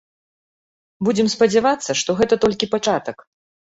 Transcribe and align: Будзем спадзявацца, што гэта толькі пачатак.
Будзем 1.09 1.31
спадзявацца, 1.35 1.91
што 2.03 2.19
гэта 2.25 2.43
толькі 2.49 2.75
пачатак. 2.77 3.17